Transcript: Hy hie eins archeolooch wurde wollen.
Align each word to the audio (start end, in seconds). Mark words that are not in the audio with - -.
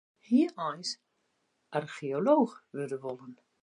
Hy 0.25 0.37
hie 0.39 0.47
eins 0.65 0.89
archeolooch 1.77 2.53
wurde 2.75 2.97
wollen. 3.03 3.33